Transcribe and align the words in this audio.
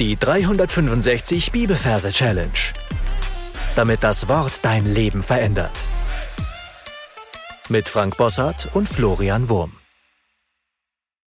Die 0.00 0.16
365 0.16 1.52
Bibelverse 1.52 2.10
Challenge. 2.10 2.50
Damit 3.76 4.02
das 4.02 4.26
Wort 4.26 4.64
dein 4.64 4.92
Leben 4.92 5.22
verändert. 5.22 5.70
Mit 7.68 7.88
Frank 7.88 8.16
Bossart 8.16 8.74
und 8.74 8.88
Florian 8.88 9.48
Wurm. 9.48 9.76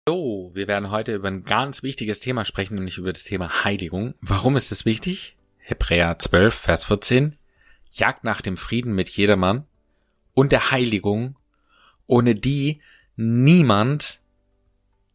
So, 0.09 0.51
wir 0.55 0.67
werden 0.67 0.91
heute 0.91 1.15
über 1.15 1.29
ein 1.29 1.45
ganz 1.45 1.85
wichtiges 1.85 2.19
Thema 2.19 2.45
sprechen, 2.45 2.75
nämlich 2.75 2.99
über 2.99 3.13
das 3.13 3.23
Thema 3.23 3.63
Heiligung. 3.63 4.15
Warum 4.21 4.57
ist 4.57 4.73
es 4.73 4.85
wichtig? 4.85 5.37
Hebräer 5.59 6.19
12, 6.19 6.53
Vers 6.53 6.87
14. 6.87 7.37
Jagd 7.93 8.25
nach 8.25 8.41
dem 8.41 8.57
Frieden 8.57 8.93
mit 8.93 9.09
jedermann 9.09 9.67
und 10.35 10.51
der 10.51 10.73
Heiligung, 10.73 11.37
ohne 12.09 12.35
die 12.35 12.81
niemand 13.15 14.21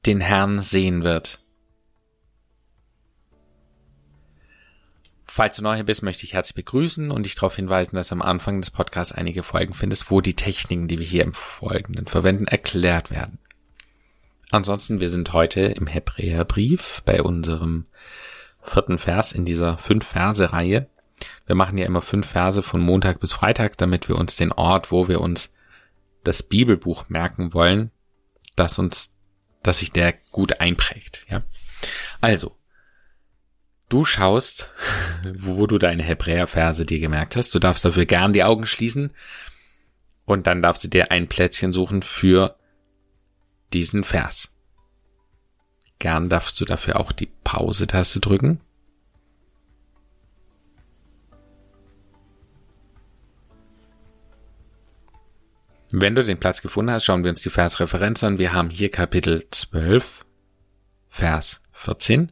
den 0.06 0.22
Herrn 0.22 0.60
sehen 0.60 1.04
wird. 1.04 1.43
Falls 5.36 5.56
du 5.56 5.64
neu 5.64 5.74
hier 5.74 5.84
bist, 5.84 6.04
möchte 6.04 6.26
ich 6.26 6.36
herzlich 6.36 6.54
begrüßen 6.54 7.10
und 7.10 7.26
dich 7.26 7.34
darauf 7.34 7.56
hinweisen, 7.56 7.96
dass 7.96 8.12
am 8.12 8.22
Anfang 8.22 8.62
des 8.62 8.70
Podcasts 8.70 9.12
einige 9.12 9.42
Folgen 9.42 9.74
findest, 9.74 10.12
wo 10.12 10.22
die 10.22 10.36
Techniken, 10.36 10.88
die 10.88 11.00
wir 11.00 11.06
hier 11.08 11.24
im 11.24 11.34
Folgenden 11.34 12.06
verwenden, 12.06 12.46
erklärt 12.46 13.10
werden. 13.10 13.40
Ansonsten, 14.52 15.00
wir 15.00 15.10
sind 15.10 15.34
heute 15.34 15.62
im 15.62 15.88
Hebräerbrief 15.88 17.02
bei 17.04 17.24
unserem 17.24 17.88
vierten 18.62 19.00
Vers 19.00 19.32
in 19.32 19.44
dieser 19.44 19.80
Fünf-Verse-Reihe. 19.80 20.88
Wir 21.48 21.56
machen 21.56 21.80
ja 21.80 21.88
immer 21.88 22.04
fünf 22.04 22.28
Verse 22.28 22.62
von 22.62 22.82
Montag 22.82 23.20
bis 23.20 23.34
Freitag, 23.34 23.76
damit 23.80 24.08
wir 24.10 24.20
uns 24.20 24.36
den 24.36 24.52
Ort, 24.52 24.92
wo 24.92 25.08
wir 25.08 25.20
uns 25.20 25.52
das 26.24 26.44
Bibelbuch 26.44 27.10
merken 27.10 27.56
wollen, 27.56 27.90
dass 28.56 28.78
uns, 28.78 29.16
dass 29.64 29.80
sich 29.80 29.92
der 29.92 30.14
gut 30.32 30.60
einprägt, 30.60 31.26
ja. 31.28 31.42
Also, 32.22 32.56
Du 33.94 34.06
schaust, 34.06 34.72
wo 35.38 35.68
du 35.68 35.78
deine 35.78 36.02
Hebräerverse 36.02 36.84
dir 36.84 37.00
gemerkt 37.00 37.36
hast. 37.36 37.54
Du 37.54 37.60
darfst 37.60 37.86
dafür 37.86 38.08
gern 38.08 38.34
die 38.34 38.44
Augen 38.44 38.66
schließen 38.66 39.14
und 40.26 40.48
dann 40.48 40.64
darfst 40.64 40.84
du 40.84 40.88
dir 40.88 41.12
ein 41.12 41.28
Plätzchen 41.28 41.74
suchen 41.74 42.02
für 42.02 42.56
diesen 43.72 44.04
Vers. 44.04 44.52
Gern 46.00 46.28
darfst 46.28 46.60
du 46.60 46.66
dafür 46.66 47.00
auch 47.00 47.12
die 47.12 47.28
Pause-Taste 47.44 48.20
drücken. 48.20 48.62
Wenn 55.92 56.16
du 56.16 56.24
den 56.24 56.40
Platz 56.40 56.64
gefunden 56.64 56.90
hast, 56.90 57.06
schauen 57.06 57.24
wir 57.24 57.30
uns 57.30 57.44
die 57.44 57.52
Versreferenz 57.52 58.24
an. 58.24 58.40
Wir 58.40 58.54
haben 58.54 58.72
hier 58.72 58.90
Kapitel 58.90 59.46
12, 59.52 60.26
Vers 61.10 61.62
14. 61.74 62.32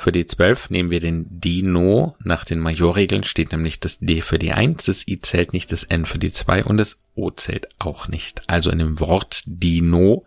Für 0.00 0.12
die 0.12 0.28
12 0.28 0.70
nehmen 0.70 0.90
wir 0.90 1.00
den 1.00 1.26
Dino. 1.40 2.14
Nach 2.22 2.44
den 2.44 2.60
Majorregeln 2.60 3.24
steht 3.24 3.50
nämlich 3.50 3.80
das 3.80 3.98
D 3.98 4.20
für 4.20 4.38
die 4.38 4.52
1, 4.52 4.84
das 4.84 5.08
I 5.08 5.18
zählt 5.18 5.52
nicht, 5.52 5.72
das 5.72 5.82
N 5.82 6.06
für 6.06 6.20
die 6.20 6.32
2 6.32 6.62
und 6.62 6.76
das 6.76 7.00
O 7.16 7.32
zählt 7.32 7.68
auch 7.80 8.06
nicht. 8.06 8.48
Also 8.48 8.70
in 8.70 8.78
dem 8.78 9.00
Wort 9.00 9.42
Dino 9.46 10.24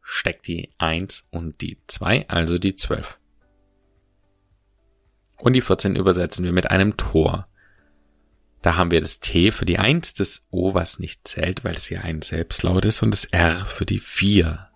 steckt 0.00 0.46
die 0.46 0.70
1 0.78 1.26
und 1.28 1.60
die 1.60 1.76
2, 1.86 2.30
also 2.30 2.56
die 2.56 2.76
12. 2.76 3.18
Und 5.36 5.52
die 5.52 5.60
14 5.60 5.96
übersetzen 5.96 6.42
wir 6.42 6.52
mit 6.52 6.70
einem 6.70 6.96
Tor. 6.96 7.46
Da 8.62 8.76
haben 8.76 8.90
wir 8.90 9.02
das 9.02 9.20
T 9.20 9.52
für 9.52 9.66
die 9.66 9.78
1, 9.78 10.14
das 10.14 10.46
O, 10.50 10.72
was 10.72 10.98
nicht 10.98 11.28
zählt, 11.28 11.62
weil 11.62 11.74
es 11.74 11.90
ja 11.90 12.00
ein 12.00 12.22
Selbstlaut 12.22 12.86
ist, 12.86 13.02
und 13.02 13.10
das 13.10 13.26
R 13.26 13.54
für 13.66 13.84
die 13.84 13.98
4. 13.98 14.66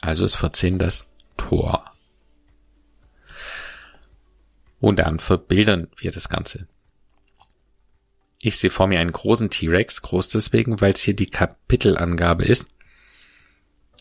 Also 0.00 0.24
ist 0.24 0.34
14 0.34 0.80
das 0.80 1.12
Tor. 1.36 1.84
Und 4.80 4.98
dann 4.98 5.18
verbildern 5.18 5.88
wir 5.96 6.12
das 6.12 6.28
Ganze. 6.28 6.68
Ich 8.40 8.58
sehe 8.58 8.70
vor 8.70 8.86
mir 8.86 9.00
einen 9.00 9.12
großen 9.12 9.50
T-Rex, 9.50 10.02
groß 10.02 10.28
deswegen, 10.28 10.80
weil 10.80 10.92
es 10.92 11.00
hier 11.00 11.16
die 11.16 11.30
Kapitelangabe 11.30 12.44
ist. 12.44 12.68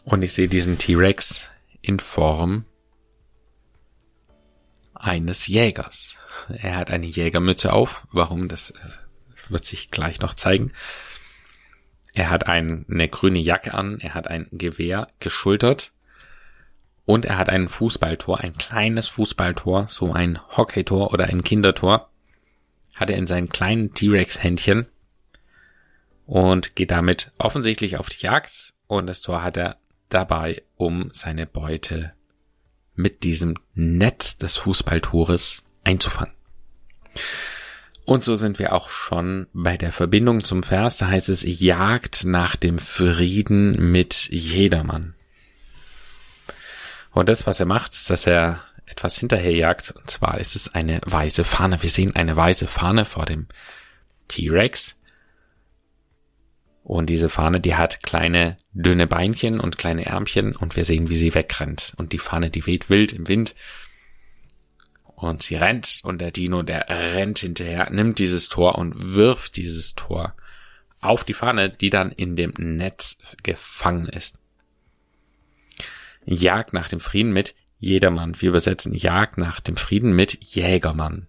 Und 0.03 0.21
ich 0.21 0.33
sehe 0.33 0.47
diesen 0.47 0.77
T-Rex 0.77 1.49
in 1.81 1.99
Form 1.99 2.65
eines 4.93 5.47
Jägers. 5.47 6.15
Er 6.49 6.77
hat 6.77 6.91
eine 6.91 7.07
Jägermütze 7.07 7.73
auf. 7.73 8.07
Warum, 8.11 8.47
das 8.47 8.71
äh, 8.71 8.75
wird 9.49 9.65
sich 9.65 9.89
gleich 9.89 10.19
noch 10.19 10.33
zeigen. 10.33 10.71
Er 12.13 12.29
hat 12.29 12.47
eine 12.47 13.09
grüne 13.09 13.39
Jacke 13.39 13.73
an, 13.73 13.99
er 13.99 14.15
hat 14.15 14.27
ein 14.27 14.47
Gewehr 14.51 15.07
geschultert 15.19 15.93
und 17.07 17.23
er 17.23 17.37
hat 17.37 17.47
ein 17.47 17.69
Fußballtor, 17.69 18.41
ein 18.41 18.57
kleines 18.57 19.07
Fußballtor, 19.07 19.87
so 19.89 20.11
ein 20.11 20.39
Hockeytor 20.57 21.13
oder 21.13 21.27
ein 21.27 21.41
Kindertor, 21.41 22.09
hat 22.97 23.09
er 23.09 23.15
in 23.15 23.27
seinen 23.27 23.47
kleinen 23.47 23.93
T-Rex-Händchen 23.93 24.87
und 26.25 26.75
geht 26.75 26.91
damit 26.91 27.31
offensichtlich 27.37 27.95
auf 27.95 28.09
die 28.09 28.25
Jagd 28.25 28.73
und 28.87 29.07
das 29.07 29.21
Tor 29.21 29.41
hat 29.41 29.55
er 29.55 29.77
dabei, 30.09 30.63
um 30.75 31.09
seine 31.13 31.47
Beute 31.47 32.11
mit 32.93 33.23
diesem 33.23 33.55
Netz 33.73 34.37
des 34.37 34.57
Fußballtores 34.57 35.63
einzufangen. 35.85 36.33
Und 38.03 38.25
so 38.25 38.35
sind 38.35 38.59
wir 38.59 38.73
auch 38.73 38.89
schon 38.89 39.47
bei 39.53 39.77
der 39.77 39.93
Verbindung 39.93 40.43
zum 40.43 40.61
Vers. 40.61 40.97
Da 40.97 41.07
heißt 41.07 41.29
es, 41.29 41.43
Jagd 41.45 42.25
nach 42.25 42.57
dem 42.57 42.79
Frieden 42.79 43.93
mit 43.93 44.27
jedermann. 44.29 45.13
Und 47.17 47.29
das, 47.29 47.47
was 47.47 47.59
er 47.59 47.65
macht, 47.65 47.93
ist, 47.93 48.11
dass 48.11 48.27
er 48.27 48.63
etwas 48.85 49.17
hinterherjagt. 49.17 49.89
Und 49.89 50.07
zwar 50.07 50.37
ist 50.37 50.55
es 50.55 50.75
eine 50.75 51.01
weiße 51.03 51.45
Fahne. 51.45 51.81
Wir 51.81 51.89
sehen 51.89 52.15
eine 52.15 52.35
weiße 52.35 52.67
Fahne 52.67 53.05
vor 53.05 53.25
dem 53.25 53.47
T-Rex. 54.27 54.99
Und 56.83 57.09
diese 57.09 57.29
Fahne, 57.29 57.59
die 57.59 57.73
hat 57.73 58.03
kleine, 58.03 58.55
dünne 58.73 59.07
Beinchen 59.07 59.59
und 59.59 59.79
kleine 59.79 60.05
Ärmchen 60.05 60.55
und 60.55 60.75
wir 60.75 60.85
sehen, 60.85 61.09
wie 61.09 61.17
sie 61.17 61.33
wegrennt. 61.33 61.93
Und 61.97 62.13
die 62.13 62.19
Fahne, 62.19 62.51
die 62.51 62.67
weht 62.67 62.91
wild 62.91 63.13
im 63.13 63.27
Wind. 63.27 63.55
Und 65.15 65.41
sie 65.41 65.55
rennt 65.55 66.01
und 66.03 66.21
der 66.21 66.29
Dino, 66.29 66.61
der 66.61 66.87
rennt 66.87 67.39
hinterher, 67.39 67.89
nimmt 67.89 68.19
dieses 68.19 68.47
Tor 68.47 68.77
und 68.77 69.15
wirft 69.15 69.55
dieses 69.55 69.95
Tor 69.95 70.35
auf 71.01 71.23
die 71.23 71.33
Fahne, 71.33 71.71
die 71.71 71.89
dann 71.89 72.11
in 72.11 72.35
dem 72.35 72.53
Netz 72.59 73.17
gefangen 73.41 74.07
ist. 74.07 74.37
Jagd 76.27 76.73
nach 76.73 76.89
dem 76.89 76.99
Frieden 76.99 77.31
mit 77.31 77.55
Jedermann. 77.79 78.39
Wir 78.39 78.49
übersetzen 78.49 78.93
Jagd 78.93 79.37
nach 79.37 79.59
dem 79.59 79.77
Frieden 79.77 80.15
mit 80.15 80.37
Jägermann. 80.43 81.27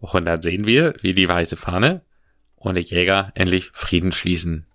Und 0.00 0.24
dann 0.24 0.42
sehen 0.42 0.66
wir, 0.66 0.94
wie 1.02 1.14
die 1.14 1.28
weiße 1.28 1.56
Fahne 1.56 2.02
und 2.56 2.74
der 2.74 2.82
Jäger 2.82 3.32
endlich 3.34 3.70
Frieden 3.72 4.12
schließen. 4.12 4.66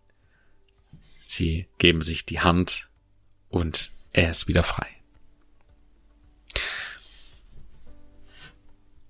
Sie 1.19 1.67
geben 1.79 2.01
sich 2.01 2.25
die 2.25 2.39
Hand 2.39 2.89
und 3.49 3.91
er 4.13 4.31
ist 4.31 4.47
wieder 4.47 4.63
frei. 4.63 4.87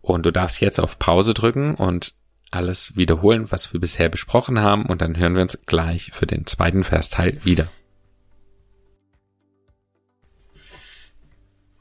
Und 0.02 0.26
du 0.26 0.32
darfst 0.32 0.62
jetzt 0.62 0.80
auf 0.80 0.98
Pause 0.98 1.34
drücken 1.34 1.76
und 1.76 2.14
alles 2.52 2.96
wiederholen, 2.96 3.52
was 3.52 3.74
wir 3.74 3.80
bisher 3.82 4.08
besprochen 4.08 4.60
haben, 4.60 4.86
und 4.86 5.02
dann 5.02 5.18
hören 5.18 5.36
wir 5.36 5.42
uns 5.42 5.58
gleich 5.66 6.12
für 6.14 6.26
den 6.26 6.46
zweiten 6.46 6.84
Versteil 6.84 7.44
wieder. 7.44 7.68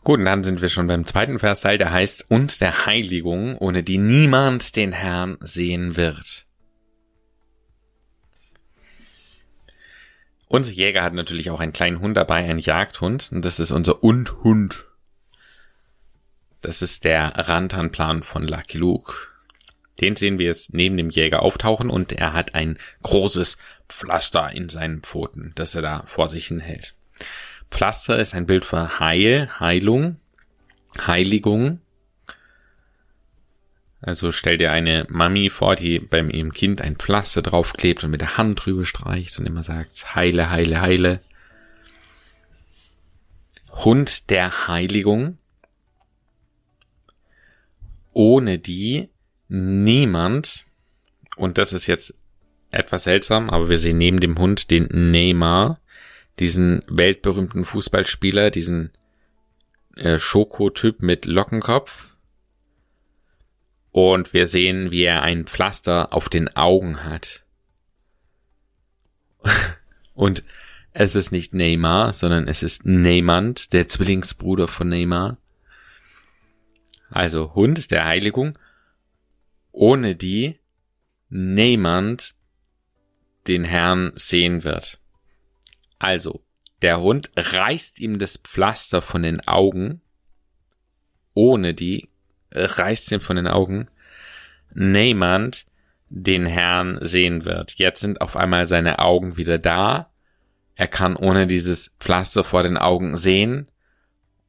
Gut, 0.04 0.18
und 0.18 0.26
dann 0.26 0.44
sind 0.44 0.60
wir 0.60 0.68
schon 0.68 0.86
beim 0.86 1.06
zweiten 1.06 1.38
Versteil, 1.38 1.78
der 1.78 1.90
heißt, 1.90 2.26
und 2.28 2.60
der 2.60 2.84
Heiligung, 2.84 3.56
ohne 3.56 3.82
die 3.82 3.96
niemand 3.96 4.76
den 4.76 4.92
Herrn 4.92 5.38
sehen 5.40 5.96
wird. 5.96 6.46
Unser 10.46 10.72
Jäger 10.72 11.02
hat 11.02 11.14
natürlich 11.14 11.50
auch 11.50 11.58
einen 11.58 11.72
kleinen 11.72 12.00
Hund 12.00 12.18
dabei, 12.18 12.44
einen 12.44 12.58
Jagdhund, 12.58 13.30
und 13.32 13.46
das 13.46 13.58
ist 13.58 13.70
unser 13.70 14.04
Und-Hund. 14.04 14.86
Das 16.60 16.82
ist 16.82 17.04
der 17.04 17.32
Rantanplan 17.36 18.22
von 18.22 18.46
Lucky 18.46 18.76
Luke. 18.76 19.28
Den 20.02 20.16
sehen 20.16 20.38
wir 20.38 20.46
jetzt 20.46 20.74
neben 20.74 20.98
dem 20.98 21.08
Jäger 21.08 21.40
auftauchen 21.40 21.88
und 21.88 22.12
er 22.12 22.34
hat 22.34 22.54
ein 22.54 22.78
großes 23.02 23.56
Pflaster 23.88 24.52
in 24.52 24.68
seinen 24.68 25.00
Pfoten, 25.00 25.52
das 25.54 25.74
er 25.74 25.82
da 25.82 26.02
vor 26.04 26.28
sich 26.28 26.48
hin 26.48 26.60
hält. 26.60 26.94
Pflaster 27.70 28.18
ist 28.18 28.34
ein 28.34 28.46
Bild 28.46 28.64
für 28.64 29.00
Heil, 29.00 29.48
Heilung, 29.58 30.16
Heiligung. 31.06 31.80
Also 34.00 34.32
stell 34.32 34.58
dir 34.58 34.70
eine 34.70 35.06
Mami 35.08 35.48
vor, 35.50 35.76
die 35.76 35.98
beim 35.98 36.30
ihrem 36.30 36.52
Kind 36.52 36.82
ein 36.82 36.96
Pflaster 36.96 37.42
draufklebt 37.42 38.04
und 38.04 38.10
mit 38.10 38.20
der 38.20 38.36
Hand 38.36 38.64
drüber 38.64 38.84
streicht 38.84 39.38
und 39.38 39.46
immer 39.46 39.62
sagt, 39.62 40.14
heile, 40.14 40.50
heile, 40.50 40.80
heile. 40.80 41.20
Hund 43.70 44.30
der 44.30 44.68
Heiligung, 44.68 45.38
ohne 48.12 48.58
die 48.58 49.08
niemand, 49.48 50.64
und 51.36 51.58
das 51.58 51.72
ist 51.72 51.86
jetzt 51.86 52.14
etwas 52.70 53.04
seltsam, 53.04 53.50
aber 53.50 53.68
wir 53.68 53.78
sehen 53.78 53.98
neben 53.98 54.20
dem 54.20 54.38
Hund 54.38 54.70
den 54.70 54.84
Neymar, 55.10 55.80
diesen 56.38 56.82
weltberühmten 56.88 57.64
Fußballspieler, 57.64 58.50
diesen 58.50 58.90
äh, 59.96 60.18
Schokotyp 60.18 61.02
mit 61.02 61.24
Lockenkopf. 61.24 62.10
Und 63.92 64.32
wir 64.32 64.48
sehen, 64.48 64.90
wie 64.90 65.04
er 65.04 65.22
ein 65.22 65.46
Pflaster 65.46 66.12
auf 66.12 66.28
den 66.28 66.54
Augen 66.56 67.04
hat. 67.04 67.44
Und 70.14 70.42
es 70.92 71.14
ist 71.14 71.32
nicht 71.32 71.54
Neymar, 71.54 72.12
sondern 72.12 72.48
es 72.48 72.62
ist 72.62 72.86
Neymand, 72.86 73.72
der 73.72 73.88
Zwillingsbruder 73.88 74.68
von 74.68 74.88
Neymar. 74.88 75.38
Also 77.10 77.54
Hund 77.54 77.90
der 77.90 78.04
Heiligung, 78.04 78.58
ohne 79.70 80.16
die 80.16 80.58
niemand 81.28 82.34
den 83.46 83.64
Herrn 83.64 84.12
sehen 84.14 84.64
wird. 84.64 84.98
Also, 85.98 86.44
der 86.82 87.00
Hund 87.00 87.30
reißt 87.36 88.00
ihm 88.00 88.18
das 88.18 88.36
Pflaster 88.36 89.02
von 89.02 89.22
den 89.22 89.46
Augen, 89.46 90.00
ohne 91.34 91.74
die 91.74 92.08
reißt 92.52 93.12
ihn 93.12 93.20
von 93.20 93.36
den 93.36 93.48
Augen, 93.48 93.88
niemand 94.74 95.66
den 96.08 96.46
Herrn 96.46 96.98
sehen 97.00 97.44
wird. 97.44 97.74
Jetzt 97.76 98.00
sind 98.00 98.20
auf 98.20 98.36
einmal 98.36 98.66
seine 98.66 99.00
Augen 99.00 99.36
wieder 99.36 99.58
da. 99.58 100.10
Er 100.76 100.86
kann 100.86 101.16
ohne 101.16 101.46
dieses 101.46 101.94
Pflaster 101.98 102.44
vor 102.44 102.62
den 102.62 102.76
Augen 102.76 103.16
sehen 103.16 103.68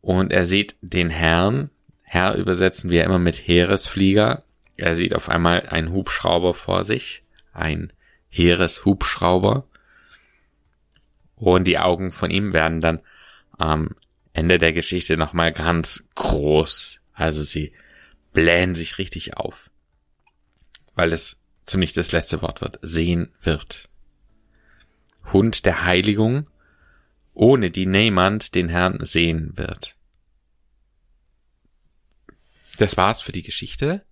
und 0.01 0.31
er 0.31 0.45
sieht 0.45 0.75
den 0.81 1.09
Herrn. 1.09 1.69
Herr 2.03 2.35
übersetzen 2.35 2.89
wir 2.89 3.03
immer 3.03 3.19
mit 3.19 3.35
Heeresflieger. 3.35 4.43
Er 4.77 4.95
sieht 4.95 5.15
auf 5.15 5.29
einmal 5.29 5.61
einen 5.69 5.91
Hubschrauber 5.91 6.53
vor 6.53 6.83
sich, 6.83 7.23
ein 7.53 7.91
Heereshubschrauber. 8.29 9.67
Und 11.35 11.65
die 11.65 11.79
Augen 11.79 12.11
von 12.11 12.31
ihm 12.31 12.53
werden 12.53 12.81
dann 12.81 13.01
am 13.57 13.95
Ende 14.33 14.59
der 14.59 14.73
Geschichte 14.73 15.17
nochmal 15.17 15.51
ganz 15.51 16.07
groß. 16.15 17.01
Also 17.13 17.43
sie 17.43 17.73
blähen 18.33 18.75
sich 18.75 18.97
richtig 18.97 19.37
auf. 19.37 19.69
Weil 20.93 21.13
es 21.13 21.37
ziemlich 21.65 21.93
das 21.93 22.11
letzte 22.11 22.41
Wort 22.41 22.61
wird. 22.61 22.79
Sehen 22.81 23.33
wird. 23.41 23.89
Hund 25.33 25.65
der 25.65 25.83
Heiligung, 25.85 26.49
ohne 27.33 27.71
die 27.71 27.85
niemand 27.85 28.55
den 28.55 28.69
Herrn 28.69 29.03
sehen 29.03 29.57
wird. 29.57 29.95
Das 32.77 32.97
war's 32.97 33.21
für 33.21 33.31
die 33.31 33.43
Geschichte. 33.43 34.05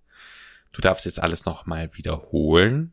Du 0.72 0.80
darfst 0.80 1.04
jetzt 1.04 1.20
alles 1.20 1.44
nochmal 1.44 1.94
wiederholen. 1.94 2.92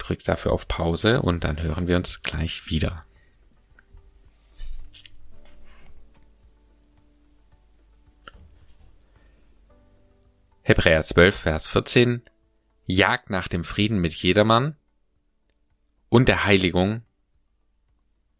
Drück 0.00 0.24
dafür 0.24 0.52
auf 0.52 0.66
Pause 0.66 1.22
und 1.22 1.44
dann 1.44 1.62
hören 1.62 1.86
wir 1.86 1.96
uns 1.96 2.22
gleich 2.22 2.68
wieder. 2.68 3.04
Hebräer 10.62 11.04
12, 11.04 11.34
Vers 11.34 11.68
14 11.68 12.22
Jagd 12.86 13.30
nach 13.30 13.48
dem 13.48 13.64
Frieden 13.64 14.00
mit 14.00 14.14
jedermann 14.14 14.76
und 16.08 16.28
der 16.28 16.44
Heiligung, 16.44 17.02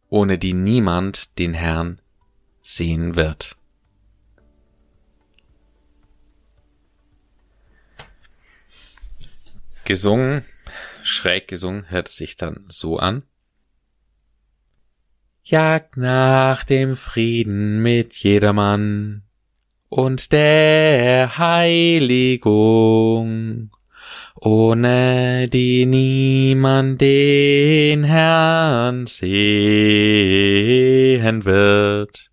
ohne 0.08 0.38
die 0.38 0.54
niemand 0.54 1.38
den 1.38 1.54
Herrn 1.54 2.00
sehen 2.62 3.16
wird. 3.16 3.56
Gesungen, 9.84 10.44
schräg 11.02 11.48
gesungen, 11.48 11.90
hört 11.90 12.08
sich 12.08 12.36
dann 12.36 12.64
so 12.68 12.98
an. 12.98 13.22
Jagd 15.42 15.96
nach 15.96 16.64
dem 16.64 16.96
Frieden 16.96 17.82
mit 17.82 18.14
jedermann 18.14 19.22
und 19.88 20.32
der 20.32 21.38
Heiligung, 21.38 22.50
ohne 24.36 25.48
die 25.48 25.86
niemand 25.86 27.00
den 27.00 28.04
Herrn 28.04 29.06
sehen 29.06 29.34
wird. 31.44 32.30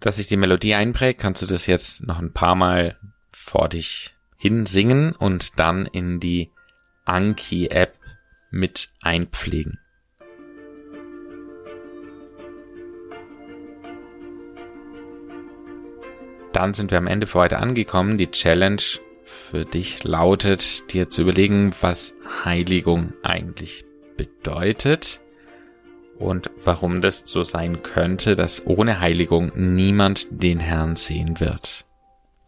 Dass 0.00 0.16
sich 0.16 0.26
die 0.26 0.36
Melodie 0.36 0.74
einprägt, 0.74 1.20
kannst 1.20 1.42
du 1.42 1.46
das 1.46 1.66
jetzt 1.66 2.04
noch 2.04 2.18
ein 2.18 2.32
paar 2.32 2.56
Mal 2.56 2.98
vor 3.42 3.68
dich 3.68 4.14
hinsingen 4.36 5.12
und 5.12 5.58
dann 5.58 5.86
in 5.86 6.20
die 6.20 6.50
Anki-App 7.04 7.98
mit 8.50 8.90
einpflegen. 9.02 9.78
Dann 16.52 16.74
sind 16.74 16.90
wir 16.90 16.98
am 16.98 17.06
Ende 17.06 17.26
für 17.26 17.40
heute 17.40 17.58
angekommen. 17.58 18.18
Die 18.18 18.28
Challenge 18.28 18.82
für 19.24 19.64
dich 19.64 20.04
lautet, 20.04 20.92
dir 20.92 21.08
zu 21.08 21.22
überlegen, 21.22 21.72
was 21.80 22.14
Heiligung 22.44 23.12
eigentlich 23.22 23.84
bedeutet 24.16 25.20
und 26.18 26.50
warum 26.62 27.00
das 27.00 27.22
so 27.26 27.42
sein 27.42 27.82
könnte, 27.82 28.36
dass 28.36 28.66
ohne 28.66 29.00
Heiligung 29.00 29.50
niemand 29.54 30.28
den 30.30 30.60
Herrn 30.60 30.96
sehen 30.96 31.40
wird. 31.40 31.86